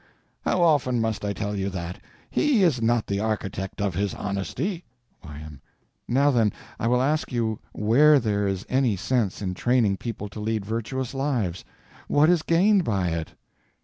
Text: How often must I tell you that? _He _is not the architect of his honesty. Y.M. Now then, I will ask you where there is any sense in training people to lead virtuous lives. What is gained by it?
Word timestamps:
How 0.43 0.63
often 0.63 0.99
must 0.99 1.23
I 1.23 1.31
tell 1.31 1.55
you 1.55 1.69
that? 1.69 2.01
_He 2.35 2.61
_is 2.61 2.81
not 2.81 3.05
the 3.05 3.19
architect 3.19 3.79
of 3.79 3.93
his 3.93 4.15
honesty. 4.15 4.83
Y.M. 5.23 5.61
Now 6.07 6.31
then, 6.31 6.53
I 6.79 6.87
will 6.87 7.03
ask 7.03 7.31
you 7.31 7.59
where 7.71 8.17
there 8.19 8.47
is 8.47 8.65
any 8.67 8.95
sense 8.95 9.43
in 9.43 9.53
training 9.53 9.97
people 9.97 10.27
to 10.29 10.39
lead 10.39 10.65
virtuous 10.65 11.13
lives. 11.13 11.63
What 12.07 12.31
is 12.31 12.41
gained 12.41 12.83
by 12.83 13.09
it? 13.09 13.35